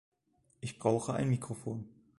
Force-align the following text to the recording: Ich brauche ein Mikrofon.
Ich 0.61 0.79
brauche 0.79 1.13
ein 1.13 1.29
Mikrofon. 1.29 1.87